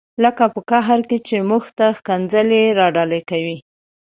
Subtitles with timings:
[0.23, 3.57] لکه په قهر کې چې موږ ته ښکنځلې را ډالۍ کوي.